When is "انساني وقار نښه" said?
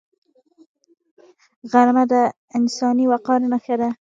2.57-3.75